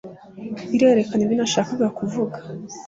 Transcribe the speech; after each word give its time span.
…irerekana 0.75 1.21
ibyo 1.23 1.35
nashakaga 1.37 1.87
kuvuga 1.97 2.37